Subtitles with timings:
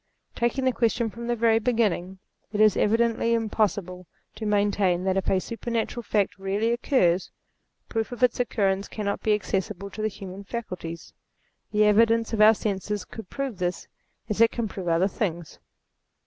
[0.33, 2.17] Taking the question from the very beginning;
[2.51, 7.29] it is evidently impossible to maintain that if a super natural fact really occurs,
[7.87, 11.13] proof of its occurrence cannot be accessible to the human faculties.
[11.71, 13.87] The evidence of our senses could prove this
[14.27, 15.59] as it can prove other things.